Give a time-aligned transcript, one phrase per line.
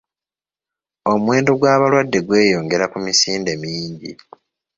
[1.11, 4.11] Omuwendo gw'abalwadde gweyongerera ku misinde mingi.